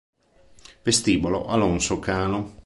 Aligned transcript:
Vestibolo 0.81 1.45
Alonso 1.45 1.99
Cano 1.99 2.57